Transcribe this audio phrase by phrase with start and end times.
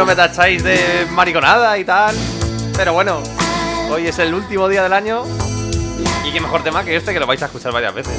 [0.00, 2.16] algunos me tacháis de mariconada y tal.
[2.74, 3.22] Pero bueno,
[3.90, 5.24] hoy es el último día del año.
[6.26, 8.14] Y qué mejor tema que este que lo vais a escuchar varias veces.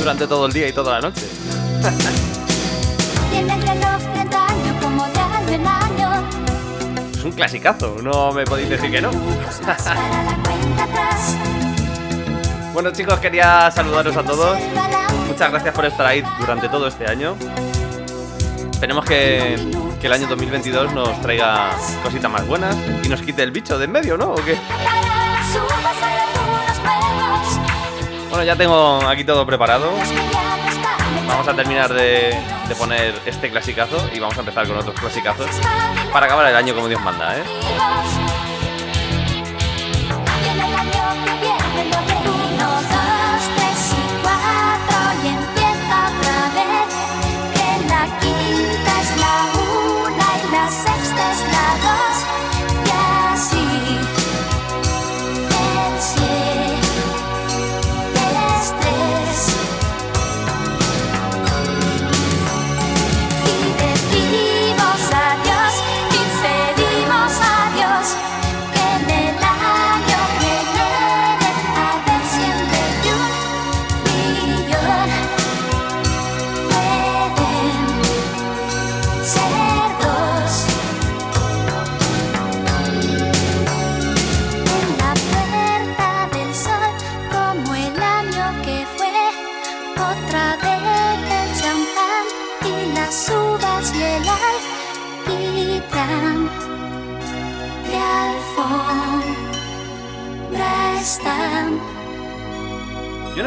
[0.00, 1.22] Durante todo el día y toda la noche.
[7.16, 9.10] Es un clasicazo, no me podéis decir que no.
[12.72, 14.58] Bueno chicos, quería saludaros a todos.
[15.28, 17.36] Muchas gracias por estar ahí durante todo este año.
[18.72, 21.70] Esperemos que, que el año 2022 nos traiga
[22.02, 24.32] cositas más buenas y nos quite el bicho de en medio, ¿no?
[24.32, 24.54] ¿O qué?
[28.28, 29.90] Bueno, ya tengo aquí todo preparado.
[31.26, 32.38] Vamos a terminar de,
[32.68, 35.48] de poner este clasicazo y vamos a empezar con otros clasicazos
[36.12, 37.42] para acabar el año como Dios manda, ¿eh?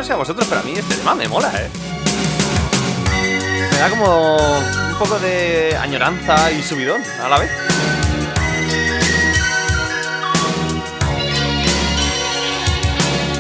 [0.08, 1.70] Sé a vosotros, pero a mí este tema me mola, ¿eh?
[3.72, 7.52] Me da como un poco de añoranza y subidón a la vez.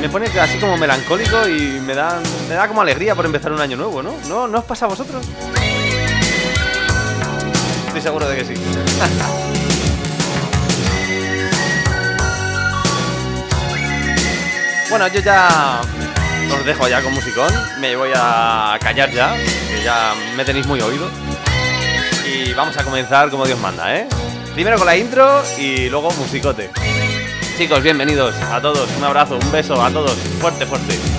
[0.01, 2.19] Me pone así como melancólico y me da,
[2.49, 4.13] me da como alegría por empezar un año nuevo, ¿no?
[4.27, 5.25] ¿No, ¿No os pasa a vosotros?
[7.87, 8.53] Estoy seguro de que sí.
[14.89, 15.81] Bueno, yo ya
[16.51, 17.51] os dejo ya con musicón.
[17.79, 21.09] Me voy a callar ya, que ya me tenéis muy oído.
[22.25, 24.07] Y vamos a comenzar como Dios manda, ¿eh?
[24.53, 26.71] Primero con la intro y luego musicote.
[27.57, 28.89] Chicos, bienvenidos a todos.
[28.97, 30.15] Un abrazo, un beso a todos.
[30.39, 31.16] Fuerte, fuerte.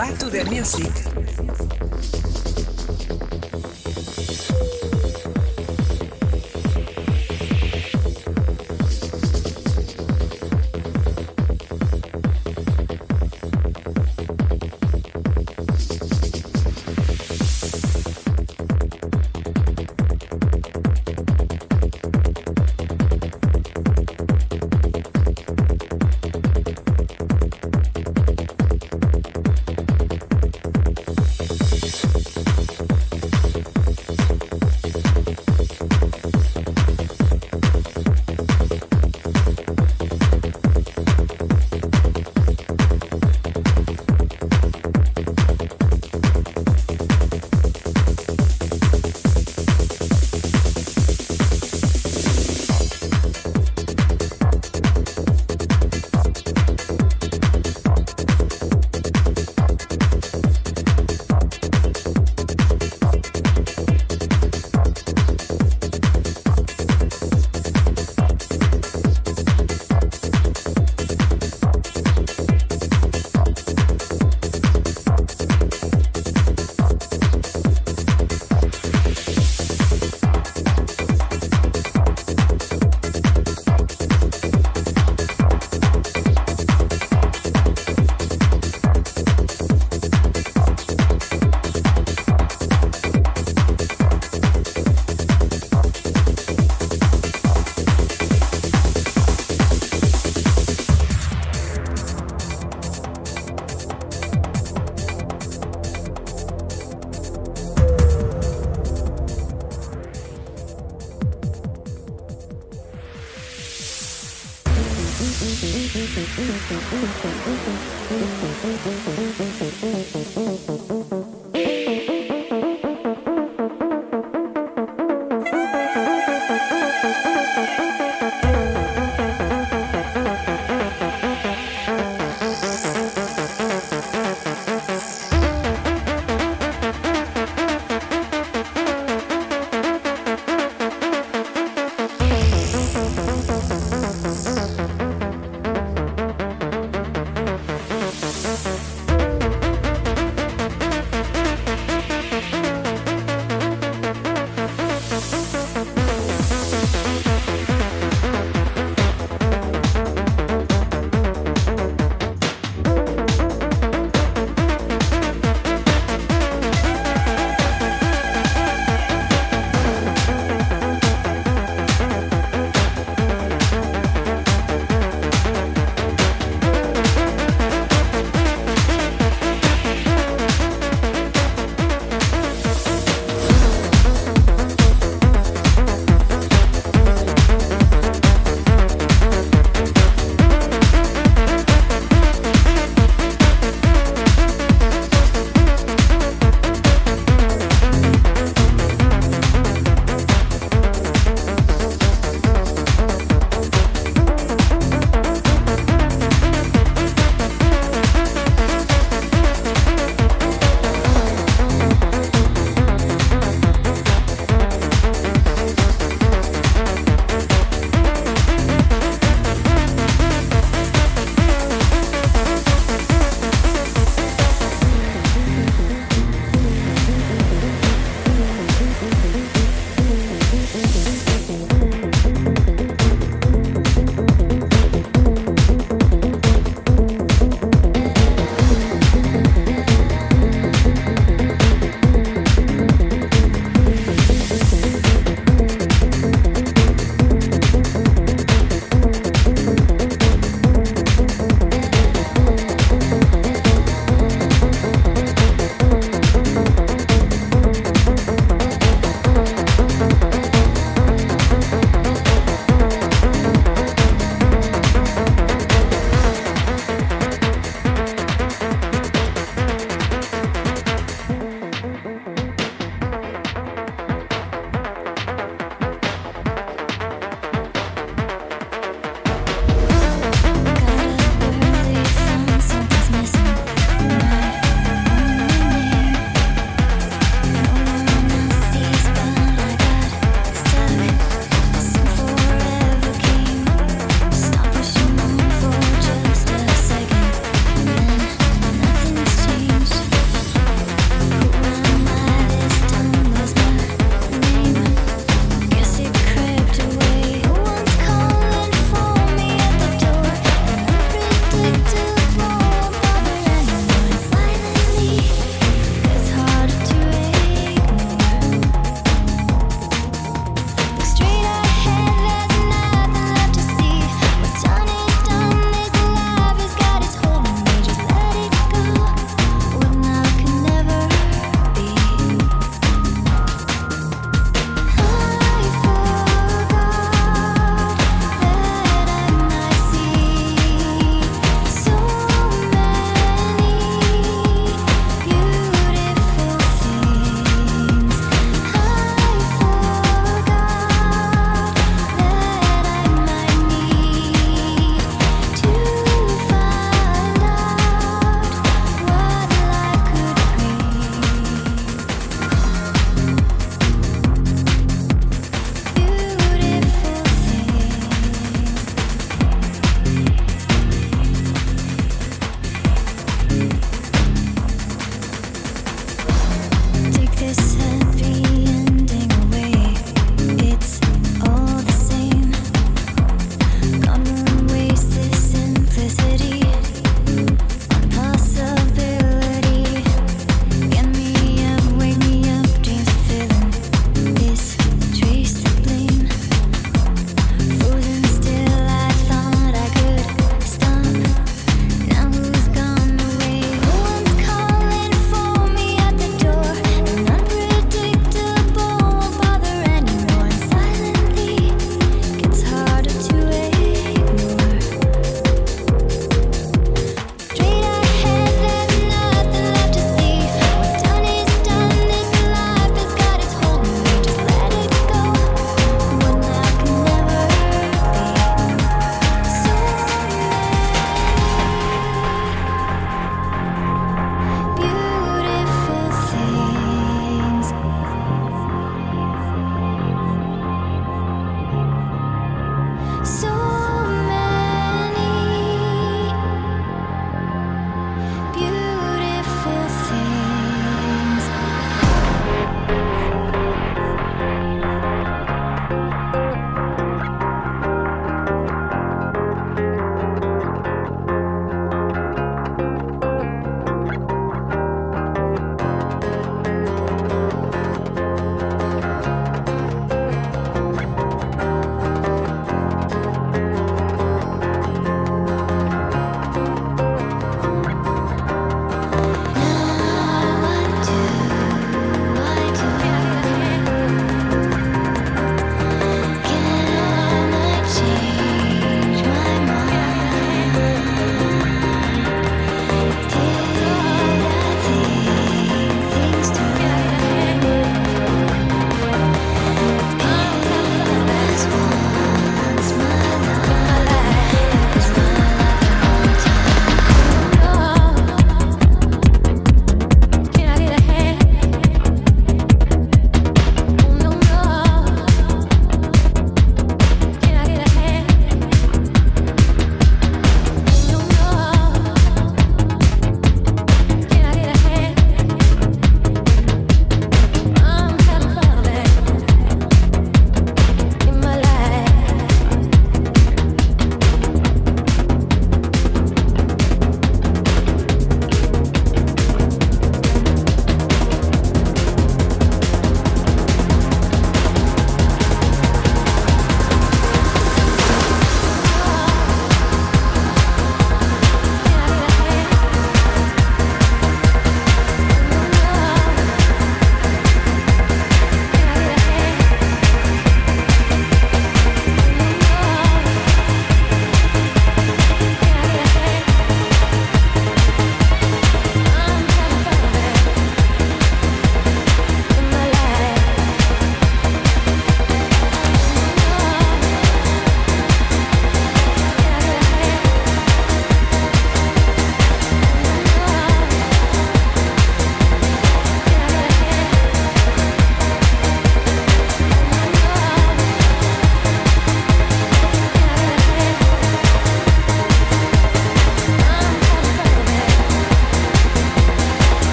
[0.00, 0.99] Back to the Music.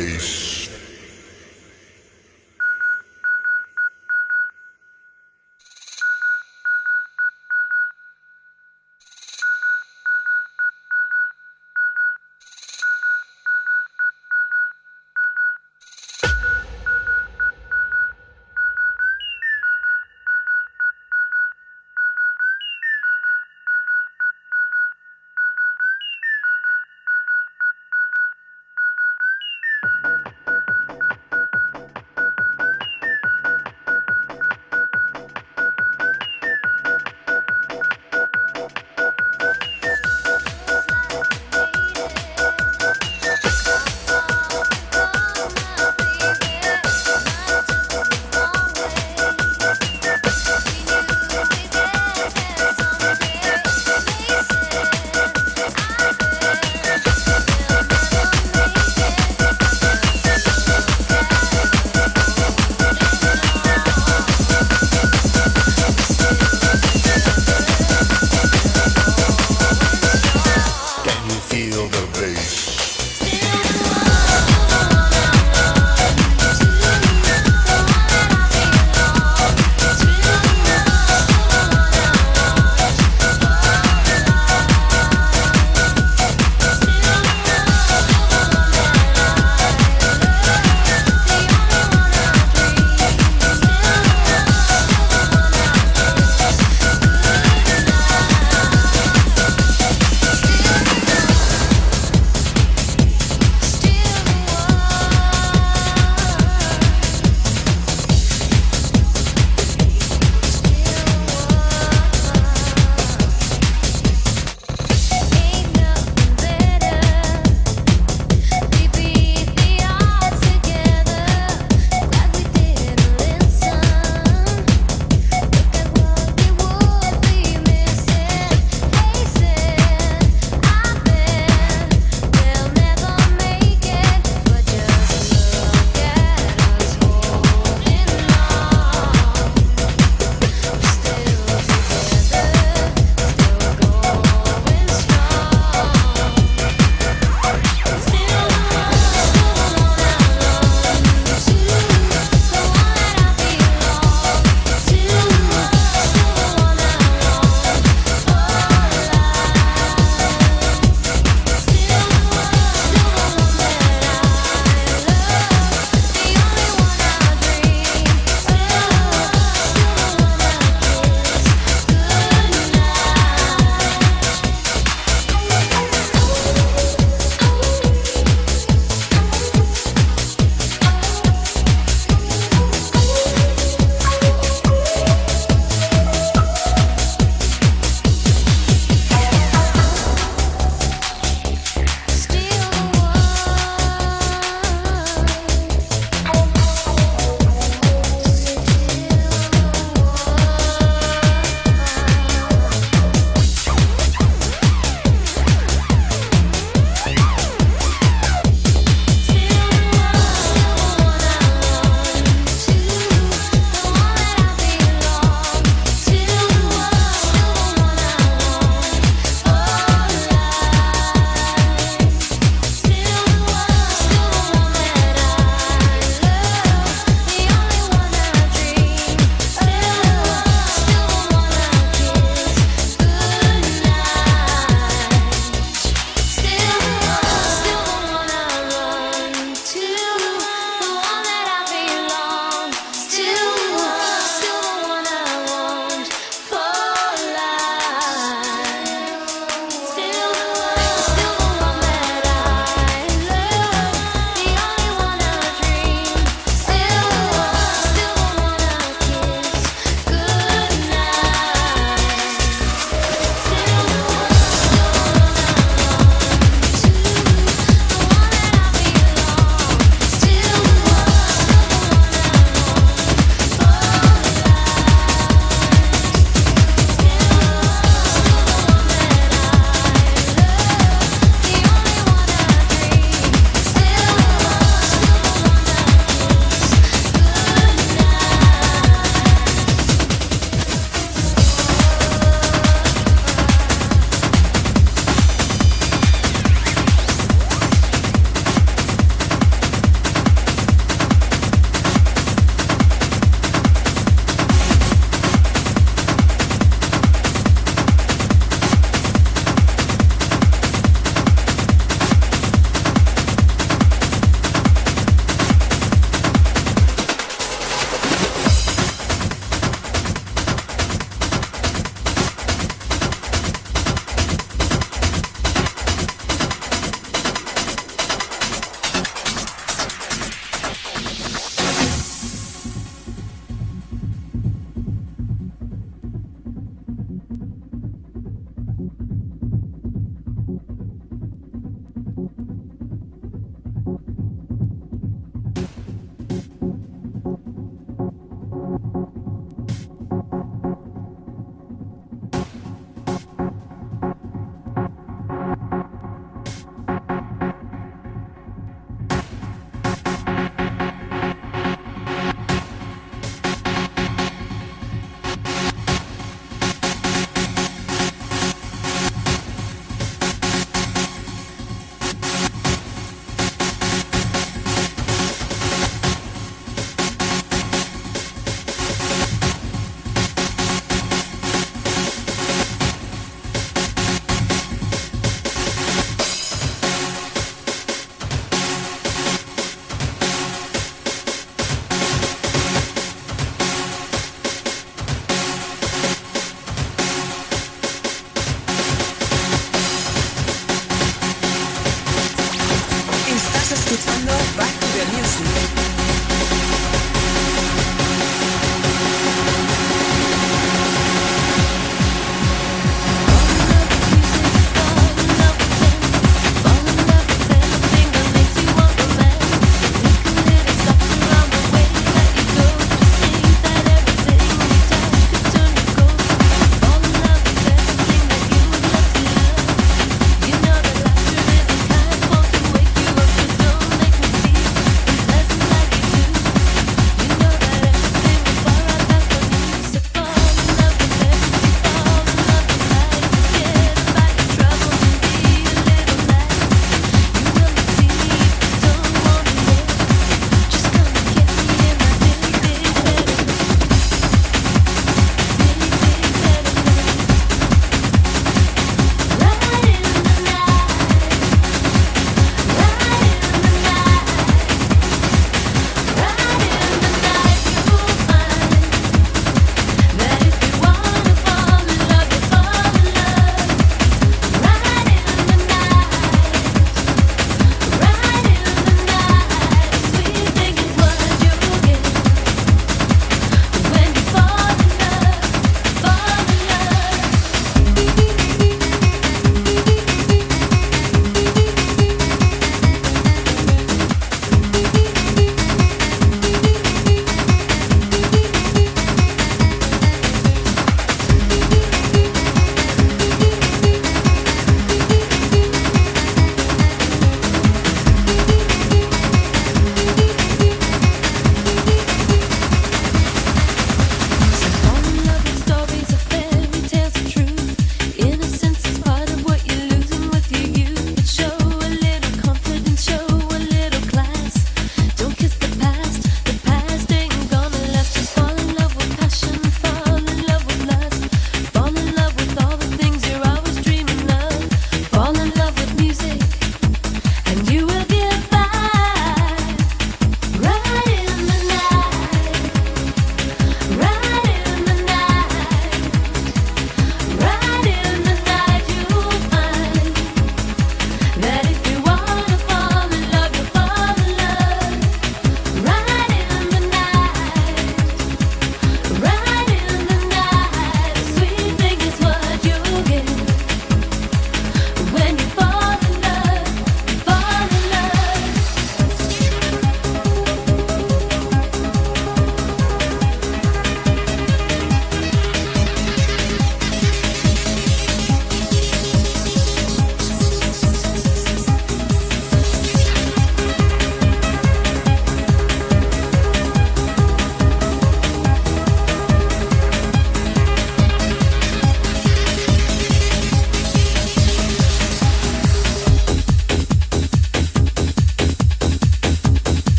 [0.00, 0.39] face.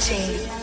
[0.00, 0.59] J.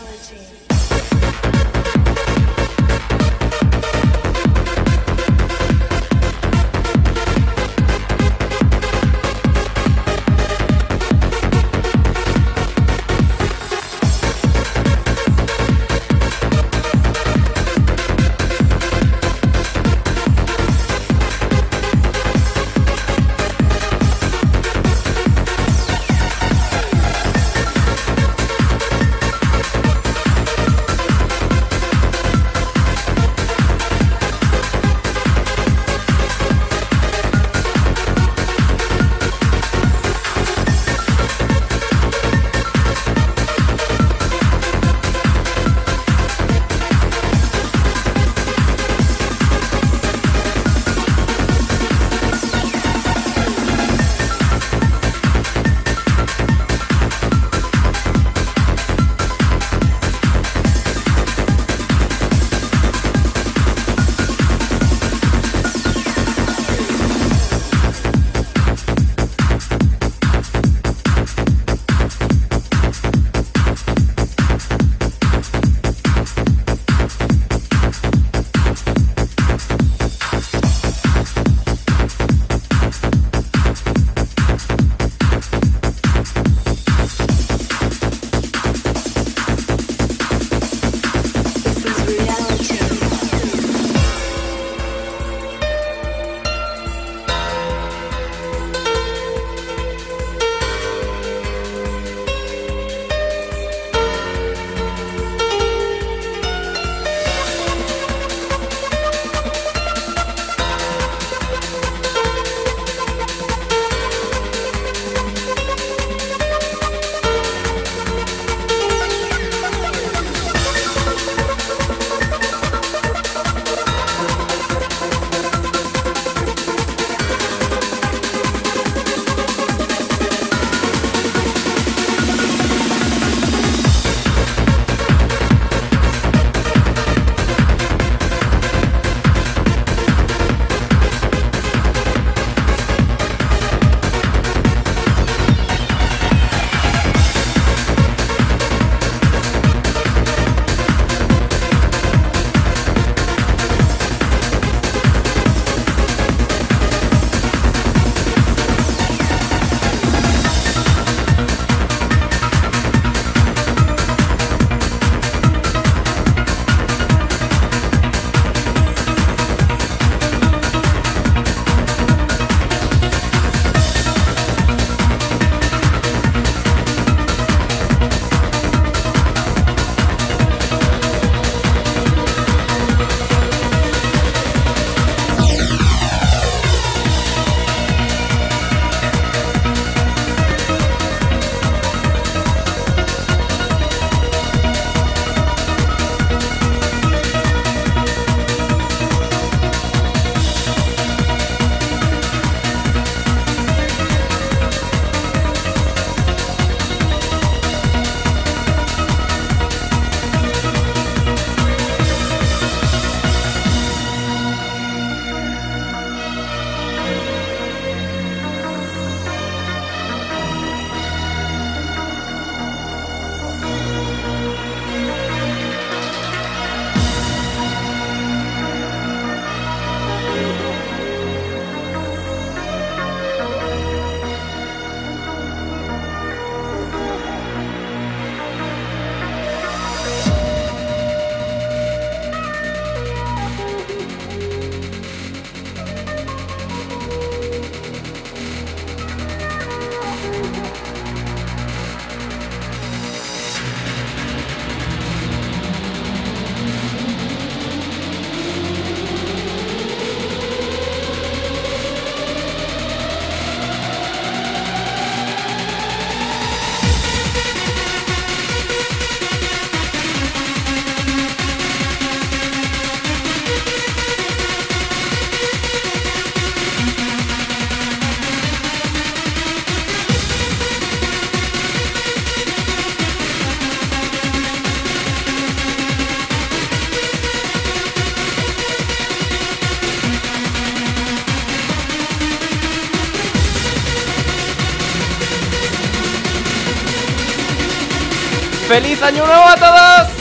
[298.68, 300.17] ¡Feliz año nuevo a todos!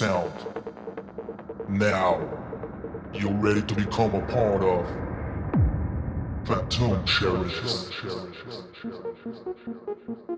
[0.00, 0.32] sound.
[1.68, 2.26] Now,
[3.12, 4.88] you're ready to become a part of
[6.46, 10.29] fatum cherishes cherishes cherishes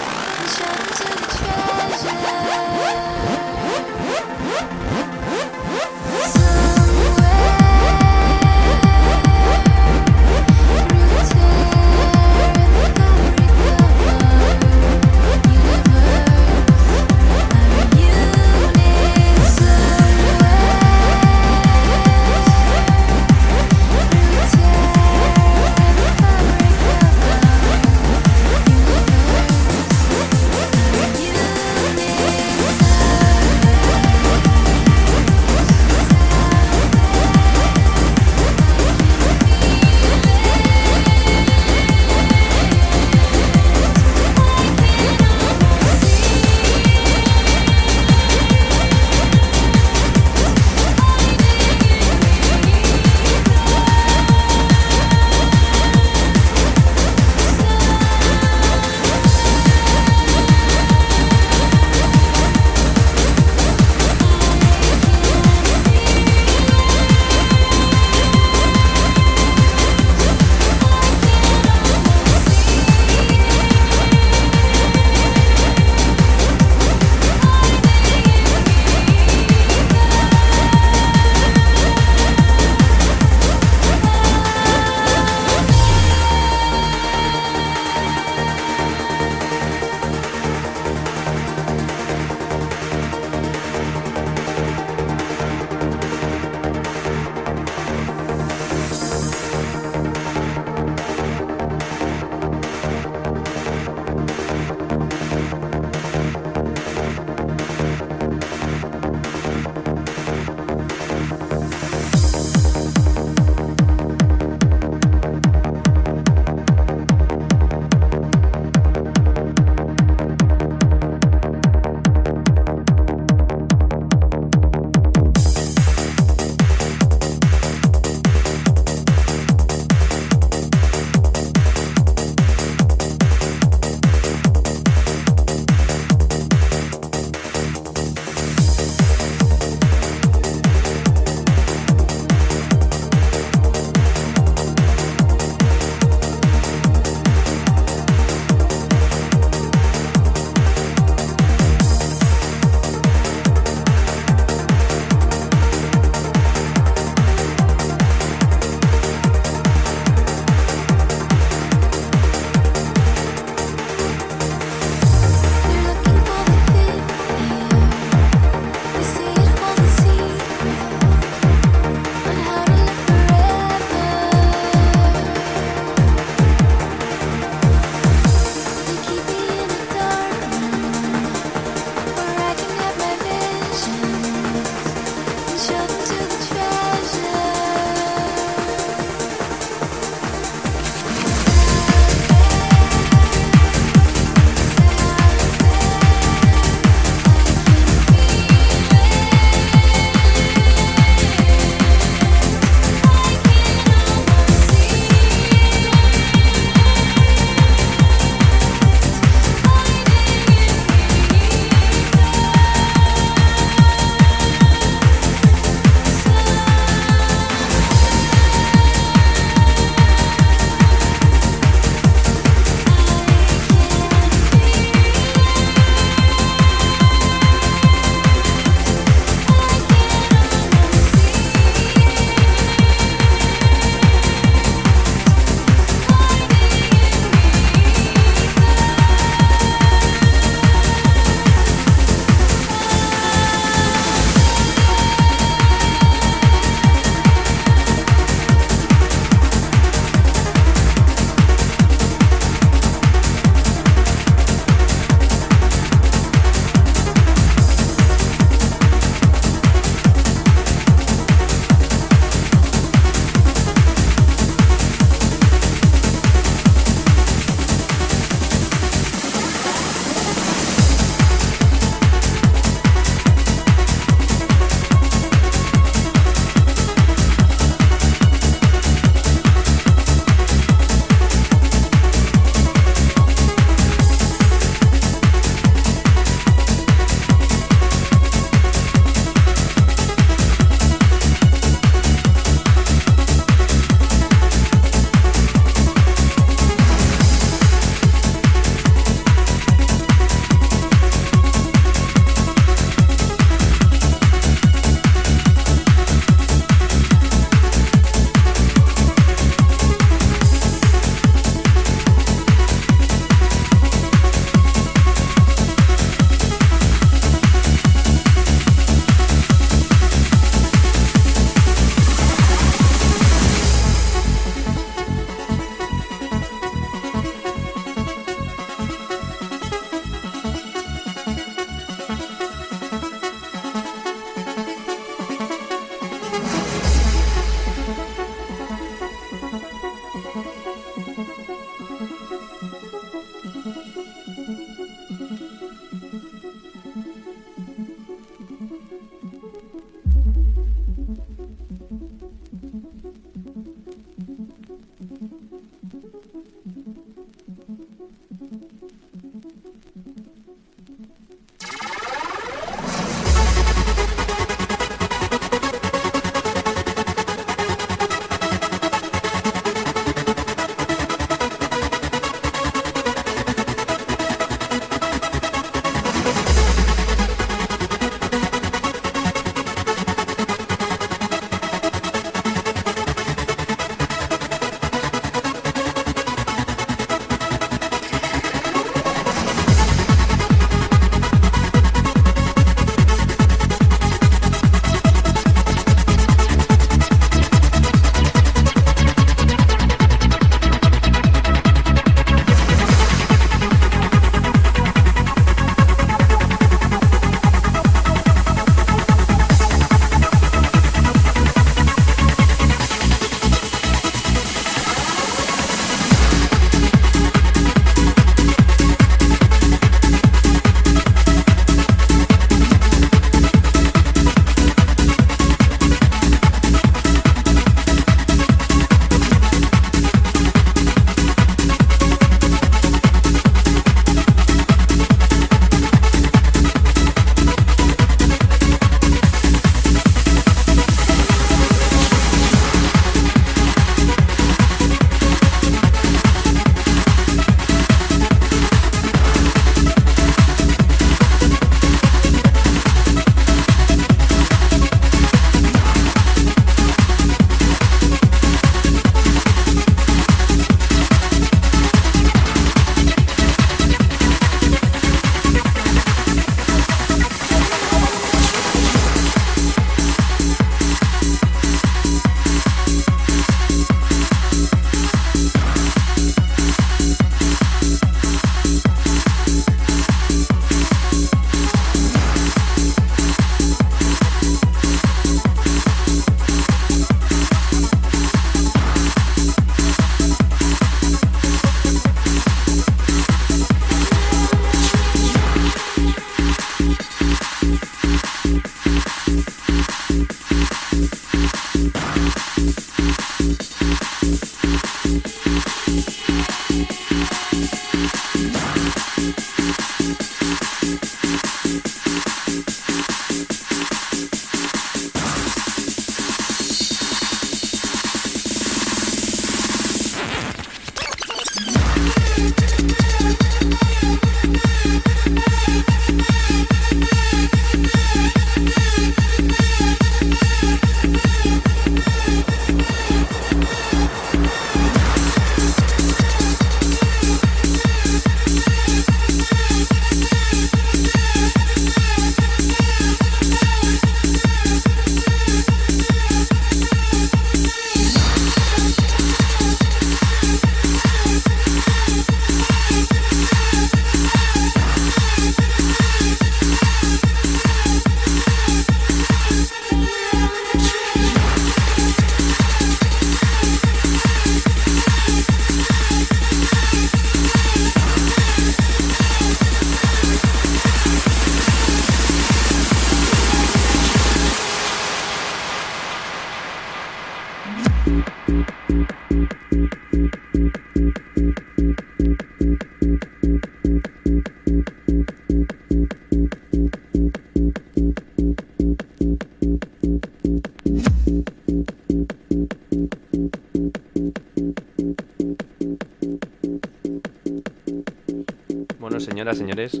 [599.42, 600.00] señoras, señores,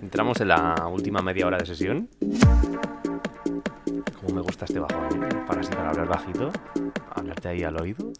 [0.00, 2.08] entramos en la última media hora de sesión.
[4.20, 5.28] Como me gusta este bajón, ¿eh?
[5.44, 6.52] Para así, hablar bajito,
[7.16, 8.12] hablarte ahí al oído.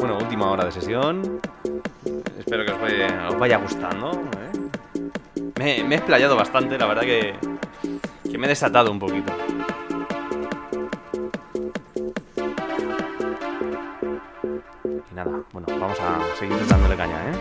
[0.00, 1.40] bueno, última hora de sesión.
[2.40, 4.10] Espero que os, vaya- gustando.
[4.12, 5.50] ¿eh?
[5.58, 7.34] Me, me he explayado bastante, la verdad que,
[8.28, 9.32] que me he desatado un poquito.
[16.68, 17.32] Dándole caña, ¿eh?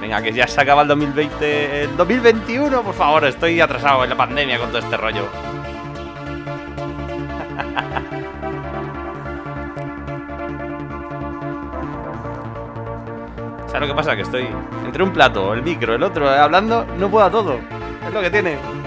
[0.00, 4.16] Venga, que ya se acaba el 2020, el 2021, por favor, estoy atrasado en la
[4.16, 5.26] pandemia con todo este rollo.
[13.66, 14.16] ¿Sabes lo que pasa?
[14.16, 14.48] Que estoy
[14.84, 17.58] entre un plato, el micro, el otro, hablando, no puedo a todo.
[18.06, 18.77] Es lo que tiene.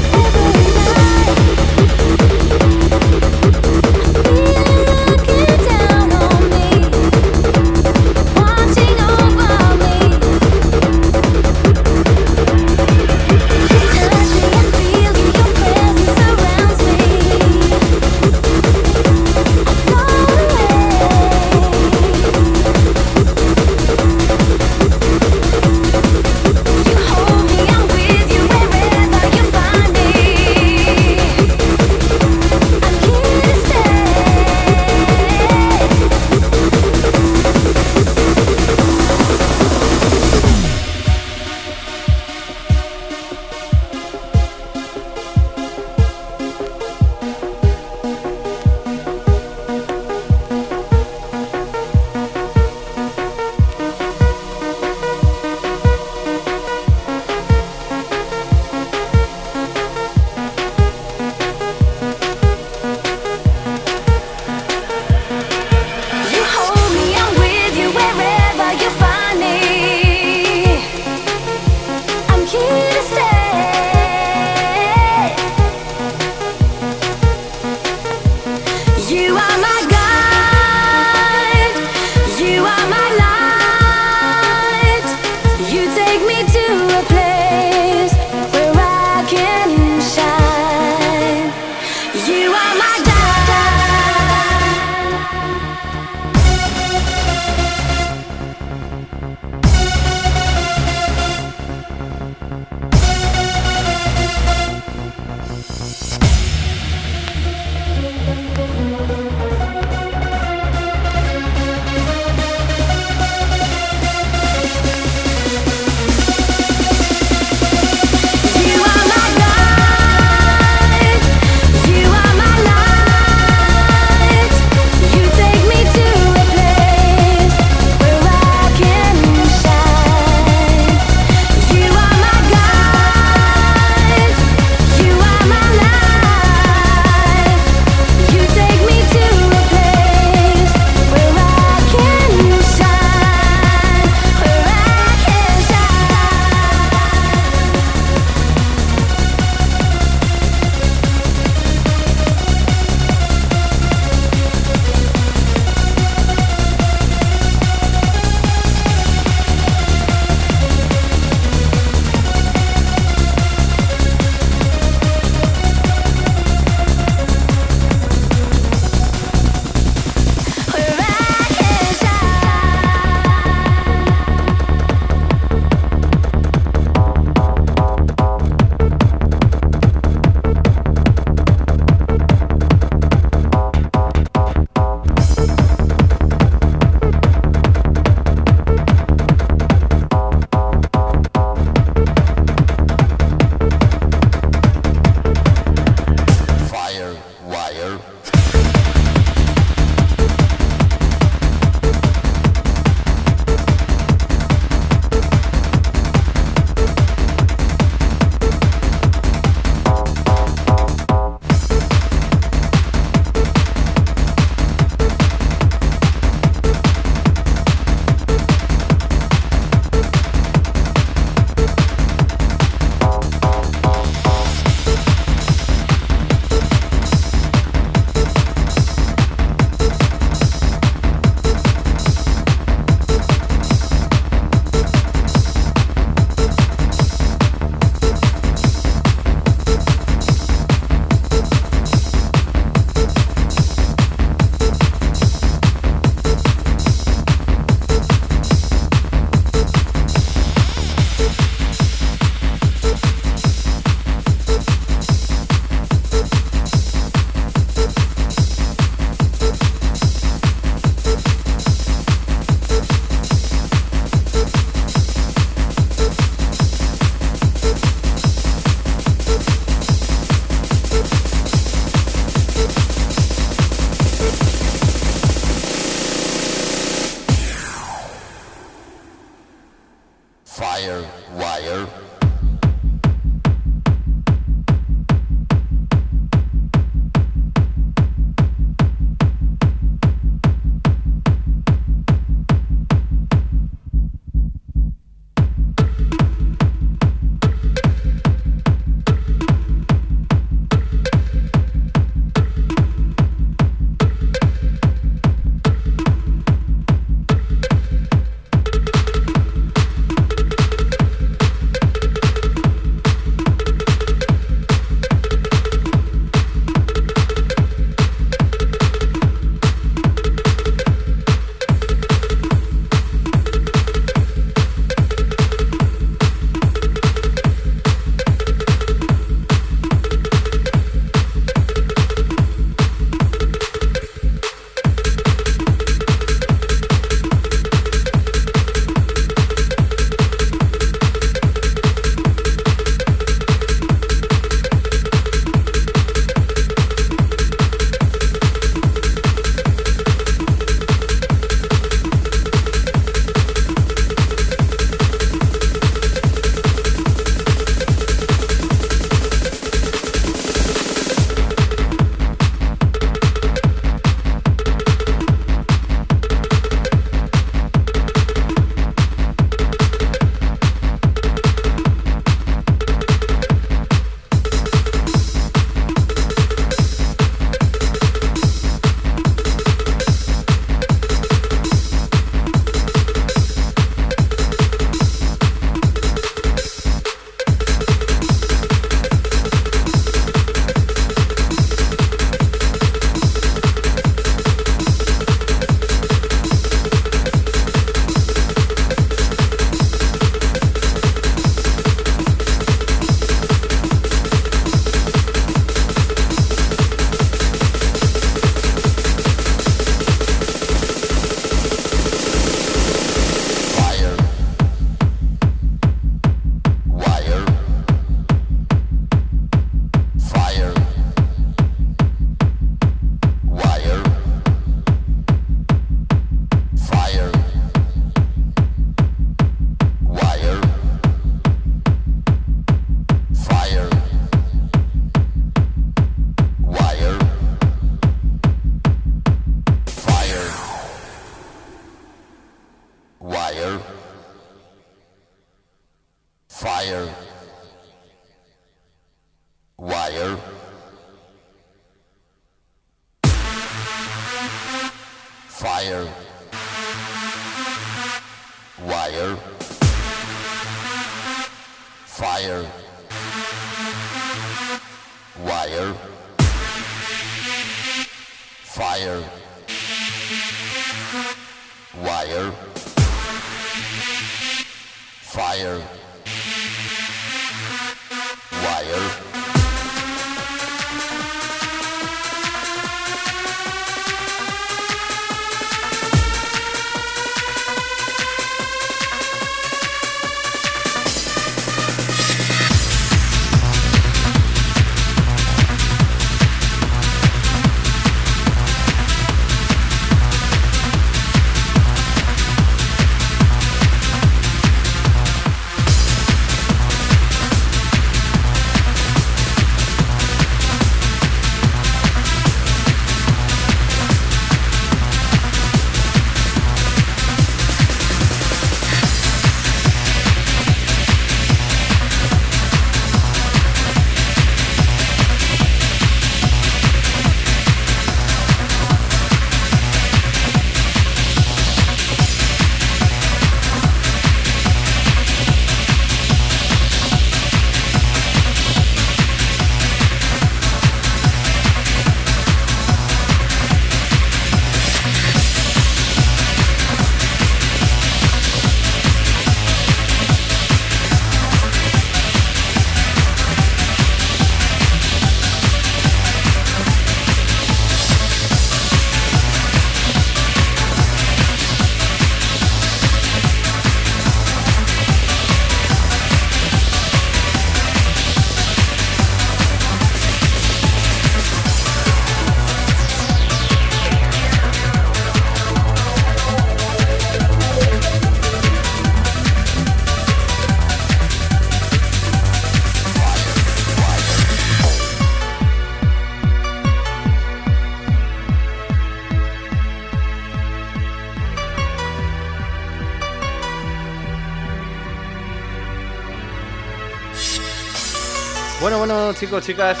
[598.90, 600.00] Bueno, bueno, chicos, chicas.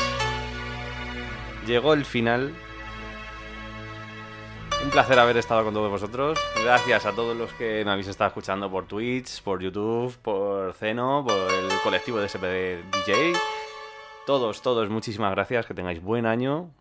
[1.64, 2.52] Llegó el final.
[4.82, 6.40] Un placer haber estado con todos vosotros.
[6.64, 11.24] Gracias a todos los que me habéis estado escuchando por Twitch, por YouTube, por Zeno,
[11.24, 13.34] por el colectivo de SPD DJ.
[14.26, 15.66] Todos, todos, muchísimas gracias.
[15.66, 16.72] Que tengáis buen año.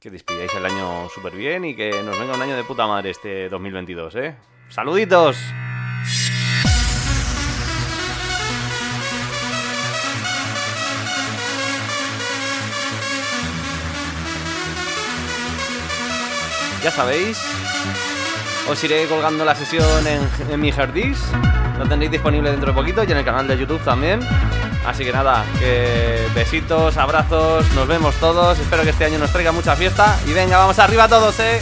[0.00, 3.08] Que despidáis el año súper bien y que nos venga un año de puta madre
[3.08, 4.36] este 2022, ¿eh?
[4.68, 5.38] ¡Saluditos!
[16.82, 17.38] Ya sabéis,
[18.68, 21.18] os iré colgando la sesión en, mi Herdis.
[21.78, 24.20] Lo tendréis disponible dentro de poquito y en el canal de YouTube también.
[24.84, 28.58] Así que nada, que besitos, abrazos, nos vemos todos.
[28.58, 30.18] Espero que este año nos traiga mucha fiesta.
[30.26, 31.60] Y venga, vamos arriba todos, eh.